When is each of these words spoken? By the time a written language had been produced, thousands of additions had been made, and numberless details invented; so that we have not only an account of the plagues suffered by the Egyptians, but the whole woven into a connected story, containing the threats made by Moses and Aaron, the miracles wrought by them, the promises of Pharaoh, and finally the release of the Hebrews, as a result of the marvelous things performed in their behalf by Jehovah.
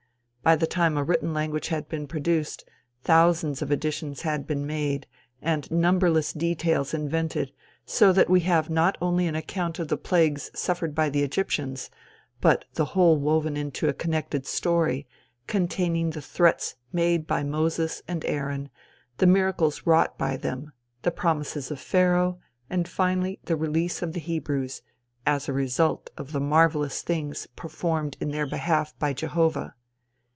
By 0.43 0.55
the 0.55 0.65
time 0.65 0.97
a 0.97 1.03
written 1.03 1.35
language 1.35 1.67
had 1.67 1.87
been 1.87 2.07
produced, 2.07 2.67
thousands 3.03 3.61
of 3.61 3.69
additions 3.69 4.21
had 4.23 4.47
been 4.47 4.65
made, 4.65 5.05
and 5.39 5.69
numberless 5.69 6.33
details 6.33 6.95
invented; 6.95 7.51
so 7.85 8.11
that 8.11 8.27
we 8.27 8.39
have 8.39 8.67
not 8.67 8.97
only 8.99 9.27
an 9.27 9.35
account 9.35 9.77
of 9.77 9.87
the 9.87 9.97
plagues 9.97 10.49
suffered 10.55 10.95
by 10.95 11.09
the 11.11 11.21
Egyptians, 11.21 11.91
but 12.41 12.65
the 12.73 12.85
whole 12.85 13.17
woven 13.17 13.55
into 13.55 13.87
a 13.87 13.93
connected 13.93 14.47
story, 14.47 15.07
containing 15.45 16.09
the 16.09 16.23
threats 16.23 16.75
made 16.91 17.27
by 17.27 17.43
Moses 17.43 18.01
and 18.07 18.25
Aaron, 18.25 18.71
the 19.19 19.27
miracles 19.27 19.85
wrought 19.85 20.17
by 20.17 20.37
them, 20.37 20.71
the 21.03 21.11
promises 21.11 21.69
of 21.69 21.79
Pharaoh, 21.79 22.39
and 22.67 22.87
finally 22.87 23.39
the 23.43 23.55
release 23.55 24.01
of 24.01 24.13
the 24.13 24.19
Hebrews, 24.19 24.81
as 25.23 25.47
a 25.47 25.53
result 25.53 26.09
of 26.17 26.31
the 26.31 26.41
marvelous 26.41 27.03
things 27.03 27.45
performed 27.55 28.17
in 28.19 28.31
their 28.31 28.47
behalf 28.47 28.97
by 28.97 29.13
Jehovah. 29.13 29.75